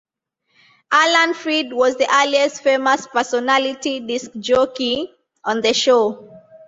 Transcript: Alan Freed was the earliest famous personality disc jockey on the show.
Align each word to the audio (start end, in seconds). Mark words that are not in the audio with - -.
Alan 0.91 1.35
Freed 1.35 1.71
was 1.73 1.95
the 1.95 2.07
earliest 2.11 2.63
famous 2.63 3.05
personality 3.05 3.99
disc 3.99 4.31
jockey 4.39 5.11
on 5.45 5.61
the 5.61 5.75
show. 5.75 6.27